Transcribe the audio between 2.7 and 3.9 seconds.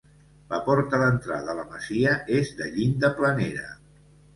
llinda planera.